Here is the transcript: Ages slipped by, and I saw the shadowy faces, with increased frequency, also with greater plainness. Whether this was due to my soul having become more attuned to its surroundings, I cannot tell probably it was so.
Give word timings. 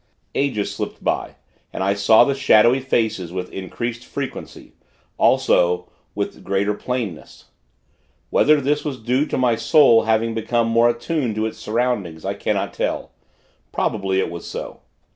Ages 0.33 0.73
slipped 0.73 1.03
by, 1.03 1.35
and 1.71 1.83
I 1.83 1.93
saw 1.93 2.23
the 2.23 2.33
shadowy 2.33 2.79
faces, 2.79 3.31
with 3.31 3.53
increased 3.53 4.03
frequency, 4.03 4.73
also 5.19 5.91
with 6.15 6.43
greater 6.43 6.73
plainness. 6.73 7.45
Whether 8.31 8.59
this 8.59 8.83
was 8.83 8.97
due 8.97 9.27
to 9.27 9.37
my 9.37 9.55
soul 9.55 10.05
having 10.05 10.33
become 10.33 10.65
more 10.67 10.89
attuned 10.89 11.35
to 11.35 11.45
its 11.45 11.59
surroundings, 11.59 12.25
I 12.25 12.33
cannot 12.33 12.73
tell 12.73 13.11
probably 13.71 14.17
it 14.19 14.31
was 14.31 14.47
so. 14.47 14.79